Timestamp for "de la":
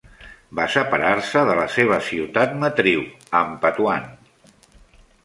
1.49-1.67